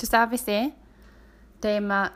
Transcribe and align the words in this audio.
тусаависи 0.00 0.74
тема 1.60 2.10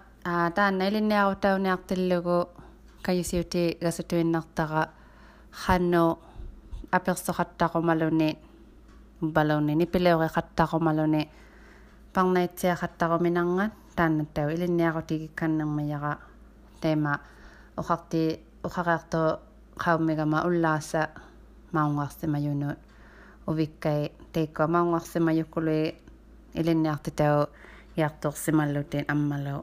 yak 27.95 28.13
tok 28.21 28.35
simal 28.43 28.69
lo 28.75 28.81
ten 28.83 29.05
amma 29.13 29.37
lo 29.45 29.57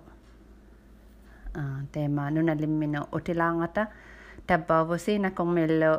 ah, 1.58 1.80
te 1.92 2.08
ma 2.08 2.30
nuna 2.30 2.54
limmino 2.54 3.00
utilangata 3.16 3.82
tabba 4.46 4.84
bo 4.84 4.96
si 4.96 5.18
na 5.18 5.30
kong 5.36 5.52
melo 5.56 5.92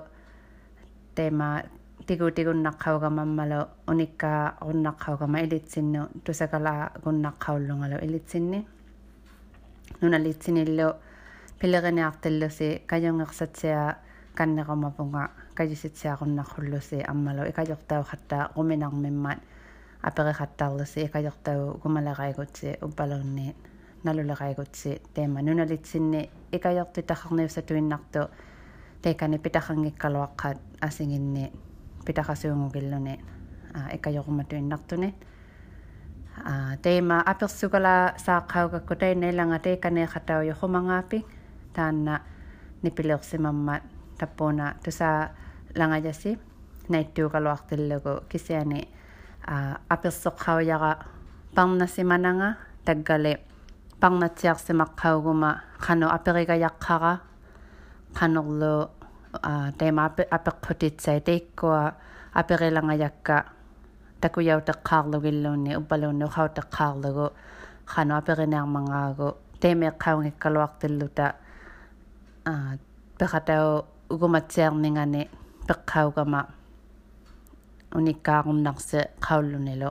te 1.15 1.29
ma 1.29 1.61
tigu 2.07 2.27
tigu 2.35 2.51
nakhaw 2.53 2.95
ga 2.99 3.09
mamma 3.09 3.43
lo 3.51 3.61
unika 3.87 4.57
on 4.61 4.77
nakhaw 4.85 5.15
ga 5.19 5.27
ma 5.27 5.37
elitsin 5.45 5.87
no 5.93 6.01
tusakala 6.23 6.73
gun 7.03 7.21
nakhaw 7.25 7.55
lo 7.67 7.73
ngalo 7.79 7.97
elitsin 8.05 8.45
ni 8.51 8.59
nuna 10.01 10.17
litsinillo 10.19 10.89
pilegeniartello 11.59 12.47
si 12.49 12.67
kajongaqsatsia 12.89 13.79
kanneqomapunga 14.35 15.23
kajisitsia 15.55 16.17
qunnaqhullu 16.19 16.81
si 16.81 16.97
ammalo 17.11 17.45
ikajortau 17.45 18.03
khatta 18.03 18.49
quminarmimmat 18.55 19.39
aperikattaalasi 20.03 21.01
ikajortagu 21.01 21.79
kumalaqaigutsi 21.79 22.73
uppalunniit 22.85 23.55
nalulaqaigutsi 24.03 25.01
teema. 25.13 25.41
Nunalitsinni 25.41 26.29
ikajortitaqarniussa 26.53 27.61
tuinnartu 27.61 28.19
teekani 29.01 29.39
pitaqanngikkaluaqqaat 29.39 30.57
asinginni 30.81 31.51
pitaqasuungukilluni 32.05 33.19
ikajorumatuinnartuni 33.93 35.13
teema 36.81 37.23
apersukala 37.25 38.13
saaqaugakku 38.17 38.95
tainnailanga 38.95 39.59
teekaneeqatau 39.59 40.41
yoqumangaapi 40.41 41.25
taanna 41.73 42.19
nipileersimammat 42.81 43.83
tappuuna 44.17 44.75
tusaa 44.83 45.29
langajasi 45.75 46.39
naittuukaluartillugu 46.89 48.13
kisiani 48.29 48.87
аперсоққауяра 49.45 50.97
парнасиманага 51.55 52.57
таггали 52.85 53.37
парнатсиарсимаққаугума 53.99 55.61
қану 55.79 56.07
аперигаяққара 56.07 57.19
қанерлу 58.13 58.89
тема 59.77 60.05
аперпутитсай 60.31 61.19
теиккуа 61.21 61.93
аперилангаякка 62.33 63.45
такуяутеққаарлугиллуунни 64.21 65.75
уппалуунни 65.75 66.23
ухаутеққаарлугу 66.25 67.31
қану 67.85 68.17
аперинеармангаагу 68.17 69.37
темеққаунгиккалуартиллута 69.61 71.35
а 72.45 72.77
пехатау 73.17 73.85
угуматсиарнингани 74.09 75.29
пеққаугама 75.67 76.47
униккаагуннарси 77.94 79.00
qaulлунилу 79.20 79.90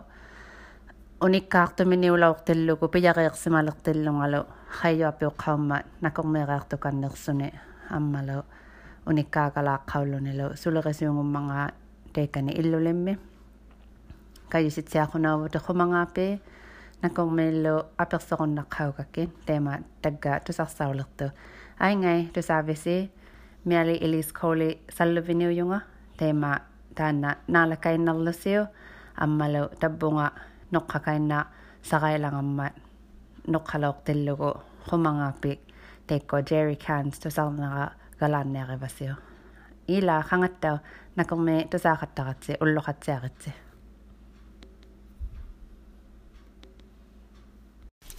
униккаартуминиулаортиллугу 1.22 2.88
пияриерсималертиллунгалу 2.88 4.46
хайюапиоққаумма 4.80 5.78
накормеериартуканнерсуни 6.02 7.54
аммалу 7.90 8.44
униккаагалааққауллунилу 9.10 10.56
сулерисиунгуммангаа 10.62 11.72
тейкани 12.14 12.52
иллулимми 12.62 13.20
кайиситсиахунааву 14.50 15.50
тохумангаапи 15.50 16.42
накормеиллу 17.02 17.76
аперсоқуннаққаугакки 17.98 19.30
тема 19.48 19.80
тагга 20.02 20.40
тусарсаулерту 20.46 21.32
айнгай 21.80 22.20
тусаависи 22.34 23.12
miali 23.68 24.00
Elise 24.02 24.32
Coley 24.32 24.80
salluviniujunga 24.90 25.80
tana 26.95 27.37
nalakain 27.49 28.05
nallasiu 28.05 28.63
ammalu 29.25 29.69
tabbunga 29.81 30.27
noqqakainna 30.73 31.39
saqailangammat 31.83 32.75
noqqaloqtillugu 33.53 34.51
qumangapik 34.89 35.61
teikko 36.07 36.37
jerry 36.49 36.77
cans 36.77 37.21
tusarnera 37.23 37.87
galanneerivasiu 38.21 39.15
ila 39.89 40.23
qangattau 40.31 40.77
nakormi 41.17 41.57
tusaaqattaqatsi 41.71 42.53
ulloqatsiaqitsi 42.63 43.51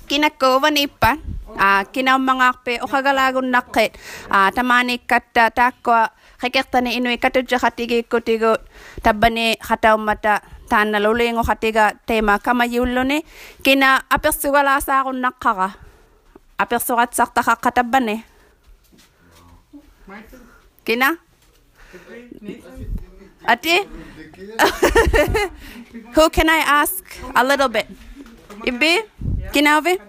kinakkuuva 0.08 0.70
nippan 0.72 1.18
Ah, 1.60 1.84
a 1.84 1.86
kinaw 1.86 2.18
mangakpe 2.18 2.80
o 2.82 2.88
kagalagun 2.88 3.52
nakket 3.54 3.94
a 4.32 4.48
ah, 4.48 4.50
tamani 4.50 4.98
katta 4.98 5.52
takwa 5.52 6.10
keketani 6.42 6.96
inui 6.98 7.20
katuja 7.20 7.60
khatigi 7.60 8.04
kutigo 8.08 8.58
tabani 9.04 9.56
khataw 9.60 9.96
mata 10.00 10.42
tanna 10.72 10.98
lulingo 11.04 11.44
khatiga 11.44 11.94
tema 12.08 12.40
kama 12.40 12.66
yullone 12.66 13.22
kina 13.64 14.02
apersugala 14.10 14.80
sa 14.82 15.04
gun 15.04 15.20
nakkaga 15.24 15.76
apersugat 16.58 17.12
sakta 17.14 17.44
khakatabane 17.44 18.24
kina 20.88 21.20
Ati? 23.44 23.76
Who 26.16 26.30
can 26.32 26.48
I 26.50 26.64
ask 26.64 27.04
a 27.36 27.44
little 27.44 27.68
bit? 27.68 27.92
Ibi? 28.64 29.04
Kinavi? 29.52 30.00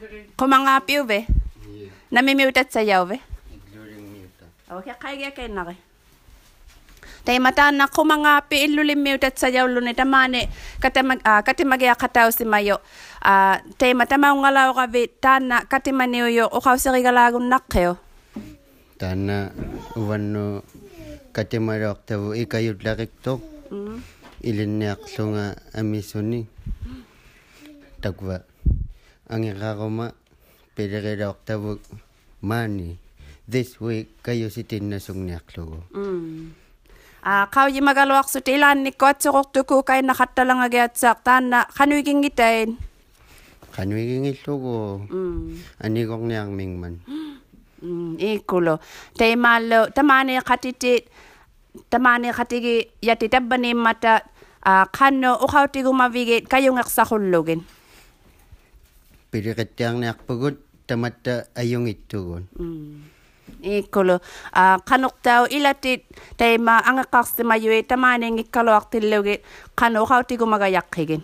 Kinauve? 0.00 0.32
Kumangapiuve? 0.36 1.18
Namimiutat 2.10 2.72
sayauve? 2.72 3.20
Okay, 4.70 4.94
kaya 4.96 5.28
kaya 5.34 5.48
na 5.50 5.66
tay 7.20 7.36
mata 7.36 7.68
na 7.68 7.84
kumangapi 7.84 8.64
ilulimmiutat 8.64 9.36
sayawluni 9.36 9.92
tamane 9.92 10.48
katamag 10.80 11.20
uh, 11.20 11.44
katimagya 11.44 11.92
kataw 11.92 12.32
si 12.32 12.48
mayo. 12.48 12.80
Uh, 13.20 13.60
tay 13.76 13.92
mata 13.92 14.16
maungalaw 14.16 14.72
kavi 14.72 15.10
tana 15.20 15.68
katimaniuyo 15.68 16.48
ukaw 16.48 16.80
si 16.80 16.88
rigalagun 16.88 17.52
nakyo 17.52 18.00
tana 18.96 19.52
uwanno 20.00 20.64
katimarok 21.36 22.00
tawo 22.08 22.32
ikayut 22.32 22.80
lakiktok 22.80 23.44
mm. 23.68 24.00
ilinniaqlunga 24.40 25.60
amisuni 25.76 26.48
Angiraroma, 29.30 30.10
Pedrera 30.74 31.30
Octavo, 31.30 31.78
Mani. 32.42 32.98
This 33.46 33.78
week, 33.78 34.18
kayo 34.26 34.50
si 34.50 34.66
Tinasong 34.66 35.22
Niaklugo. 35.22 35.86
Mm. 35.94 36.50
Ah, 37.22 37.46
kau 37.46 37.70
yung 37.70 37.86
magalawak 37.86 38.26
sa 38.26 38.42
tilan 38.42 38.82
ni 38.82 38.90
Kotso 38.90 39.30
Koktuku 39.30 39.86
kay 39.86 40.02
nakatalang 40.02 40.66
agyatsak. 40.66 41.22
Tana, 41.22 41.66
kanuiging 41.70 42.26
itain. 42.26 42.74
Kanuiging 43.70 44.26
itlugo. 44.26 45.06
Mm. 45.06 45.62
Anigong 45.78 46.26
niyang 46.26 46.50
mingman. 46.50 46.98
Mm, 47.80 48.20
ikulo. 48.20 48.76
Tay 49.16 49.40
malo, 49.40 49.88
tamani 49.88 50.36
katitit, 50.44 51.08
tamani 51.88 52.28
katigi 52.28 52.84
yatitabani 53.00 53.72
mata, 53.72 54.20
uh, 54.68 54.84
kano 54.92 55.40
ukaw 55.40 55.64
tigumavigit 55.64 56.44
kayong 56.44 56.76
aksakulugin 56.76 57.64
piliqittiarniarpugut 59.30 60.58
tamatta 60.86 61.46
ajungittugun 61.54 62.48
mm. 62.58 63.02
ikkulu 63.62 64.16
a 64.18 64.62
ah, 64.74 64.76
qanuqtau 64.88 65.46
ilatit 65.50 66.02
taima 66.36 66.82
angaqarsimayui 66.90 67.78
eh, 67.78 67.86
tamaanianngikkaluartillugit 67.86 69.44
qanuqautikumagayaqqigin 69.80 71.22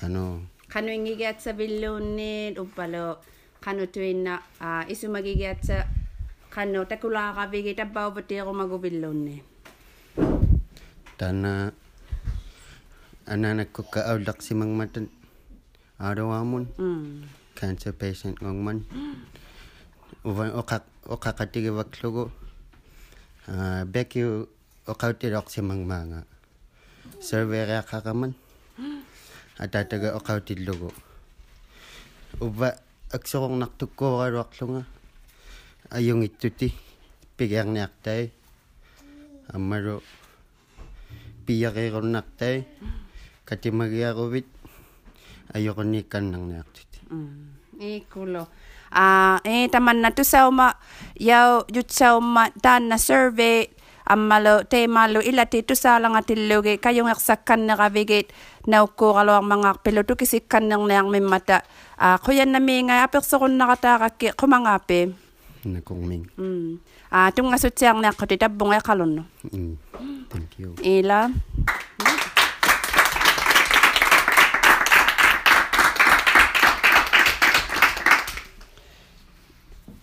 qanu 0.00 0.24
qanuingigiatsavilluunniit 0.72 2.58
uppalu 2.58 3.16
qanutuinna 3.64 4.34
a 4.60 4.68
ah, 4.68 4.82
isumagigiatsa 4.92 5.76
qanu 6.54 6.84
takulaaqavigi 6.92 7.72
tappauvatiiqumaguvilluunniit 7.80 9.44
tana 11.18 11.72
ananakkukka 13.34 14.00
aullaqsimangmatan 14.12 15.08
arawa 15.98 16.42
mun 16.42 16.66
mm. 16.74 17.22
cancer 17.54 17.94
patient 17.94 18.38
ngong 18.42 18.60
man. 18.60 18.78
Uvan 20.28 20.56
okak 20.56 20.88
okakati 21.06 21.68
ge 21.68 21.72
waklugo 21.74 22.32
a 23.46 23.52
ah, 23.52 23.82
beki 23.84 24.48
okauti 24.88 25.28
rok 25.28 25.52
simang 25.52 25.84
manga 25.84 26.24
serve 27.20 27.60
ra 27.68 27.84
kakaman. 27.84 28.34
Atata 29.62 30.00
ge 30.00 30.10
okauti 30.10 30.58
lugo 30.58 30.90
uva 32.42 32.74
aksorong 33.14 33.60
naktukko 33.62 34.18
ga 34.18 34.34
waklunga 34.34 34.82
ayung 35.94 36.26
ittuti 36.26 36.74
pigang 37.38 37.70
naktai. 37.70 38.34
ayoko 45.52 45.84
ni 45.84 46.06
kanang 46.08 46.48
na 46.48 46.64
aktiti. 46.64 47.04
Mm. 47.10 47.54
Eh, 47.80 48.00
Ikulo. 48.00 48.48
Ah, 48.94 49.42
uh, 49.42 49.50
eh 49.50 49.66
taman 49.66 49.98
na 49.98 50.14
to 50.14 50.22
sa 50.22 50.46
uma 50.46 50.78
yaw 51.18 51.66
yut 51.66 51.90
sa 51.90 52.14
uma 52.14 52.54
tan 52.62 52.86
na 52.86 52.94
survey 52.94 53.66
ammalo 54.06 54.62
te 54.62 54.86
malo 54.86 55.18
ila 55.18 55.50
te 55.50 55.66
to 55.66 55.74
sa 55.74 55.98
lang 55.98 56.14
atilugi 56.14 56.78
kayong 56.78 57.10
aksakan 57.10 57.66
na 57.66 57.74
kavigit 57.74 58.30
na 58.70 58.86
ko 58.86 59.18
kalo 59.18 59.34
ang 59.34 59.50
mga 59.50 59.82
piloto 59.82 60.14
kasi 60.14 60.46
kanang 60.46 60.86
ah, 60.86 60.88
na 60.88 60.94
ang 61.02 61.10
mimata. 61.10 61.66
Ah, 61.98 62.14
uh, 62.14 62.16
kuya 62.22 62.46
na 62.46 62.62
minga 62.62 63.02
apekso 63.02 63.42
kun 63.42 63.58
nakatakak 63.58 64.38
kumangape. 64.38 65.10
Nakongming. 65.66 66.28
Mm. 66.38 66.78
Ah, 67.10 67.26
uh, 67.26 67.28
tunga 67.34 67.58
sutyang 67.58 67.98
na 67.98 68.14
ako 68.14 68.30
ay 68.30 68.82
kalon 68.84 69.10
no. 69.18 69.24
Mm. 69.50 69.74
Thank 70.30 70.58
you. 70.58 70.74
Ila. 70.82 71.30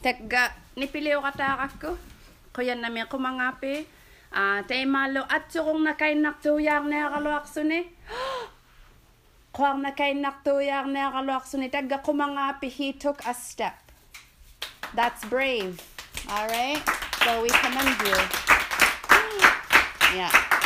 Tegga, 0.02 0.50
nipiliw 0.74 1.22
katakak 1.22 1.78
ko. 1.78 1.92
Kuya 2.50 2.74
namin 2.74 3.06
kumangapi. 3.06 3.86
Ah, 4.34 4.66
tay 4.66 4.90
malo 4.90 5.22
at 5.30 5.54
kung 5.54 5.86
nakainak 5.86 6.42
tuyang 6.42 6.90
na 6.90 7.14
kaluakso 7.14 7.62
ni. 7.62 7.86
Kuang 9.56 9.86
nakainak 9.86 10.42
tuyang 10.42 10.90
na 10.90 11.14
kaluakso 11.14 11.62
ni. 11.62 11.70
Tegga 11.70 12.02
kumangapi, 12.02 12.66
he 12.66 12.98
took 12.98 13.22
a 13.30 13.34
step. 13.38 13.78
That's 14.98 15.22
brave. 15.30 15.78
All 16.26 16.50
right? 16.50 16.82
So 17.22 17.46
we 17.46 17.54
commend 17.54 17.94
you. 18.02 18.18
Yeah. 20.12 20.51